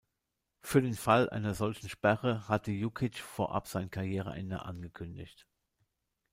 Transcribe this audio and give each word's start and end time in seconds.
Für 0.63 0.81
den 0.81 0.95
Fall 0.95 1.29
einer 1.29 1.53
solchen 1.53 1.87
Sperre 1.87 2.47
hatte 2.47 2.71
Jukić 2.71 3.19
vorab 3.21 3.67
sein 3.67 3.91
Karriereende 3.91 4.63
angekündigt. 4.65 5.45